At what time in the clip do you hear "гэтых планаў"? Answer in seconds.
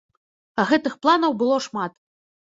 0.69-1.35